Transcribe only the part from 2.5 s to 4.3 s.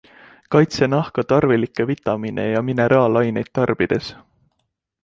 ja mineraalaineid tarbides.